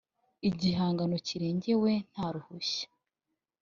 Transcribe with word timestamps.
igihangano 0.49 1.15
kirengewe 1.27 1.91
nta 2.11 2.25
ruhushya 2.33 2.87